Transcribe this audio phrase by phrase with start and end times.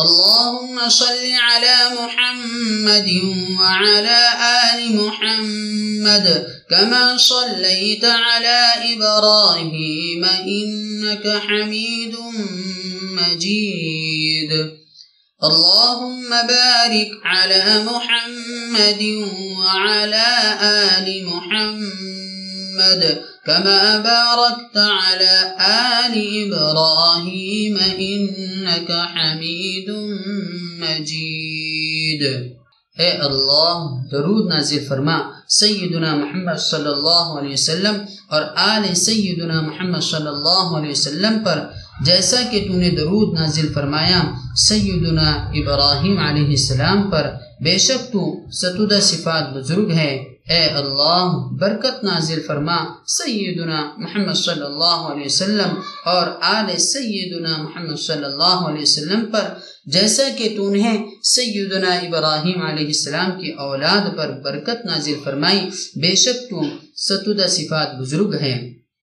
[0.00, 3.10] اللهم صل على محمد
[3.60, 4.20] وعلى
[4.72, 8.60] آل محمد كما صليت على
[8.92, 12.16] إبراهيم إنك حميد
[13.02, 14.52] مجيد.
[15.44, 19.02] اللهم بارك على محمد
[19.58, 20.28] وعلى
[20.62, 22.39] آل محمد
[22.70, 25.34] محمد كما باركت على
[26.04, 29.88] آل إبراهيم إنك حميد
[30.80, 32.22] مجيد.
[32.98, 33.76] اے اللہ،
[34.12, 37.94] درود نازل فرما، سیدنا محمد صلی اللہ علیہ وسلم
[38.28, 41.58] اور آل سیدنا محمد صلی اللہ علیہ وسلم پر
[42.04, 44.20] جیسا کہ تو نے درود نازل فرمایا،
[44.56, 47.30] سیدنا ابراہیم علیہ السلام پر،
[47.64, 50.16] بے شک تو ستودہ صفات بزرگ ہے۔
[50.50, 52.76] اے اللہ، برکت نازل فرما،
[53.06, 59.44] سیدنا محمد صلی اللہ علیہ وسلم اور آل سیدنا محمد صلی اللہ علیہ وسلم پر۔
[59.86, 65.60] جیسا کہ تو نے سیدنا ابراہیم علیہ السلام کی اولاد پر برکت نازل فرمائی،
[66.00, 66.62] بے شک تو
[66.96, 68.80] ستودہ صفات بزرگ ہے